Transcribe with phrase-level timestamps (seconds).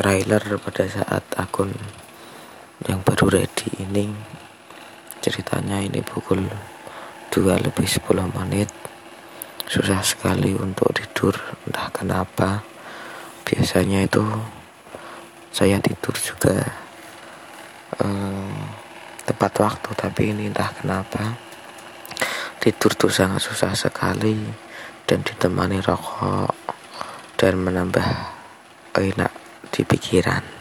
[0.00, 1.76] trailer pada saat akun
[2.88, 4.08] yang baru ready ini.
[5.20, 6.40] Ceritanya ini pukul
[7.28, 8.72] 2 lebih 10 menit.
[9.68, 11.36] Susah sekali untuk tidur
[11.68, 12.64] entah kenapa.
[13.44, 14.24] Biasanya itu
[15.52, 16.64] saya tidur juga
[18.00, 18.56] eh,
[19.28, 21.36] tepat waktu tapi ini entah kenapa.
[22.56, 24.48] Tidur tuh sangat susah sekali
[25.04, 26.56] dan ditemani rokok
[27.36, 28.08] dan menambah
[28.96, 30.59] enak di pikiran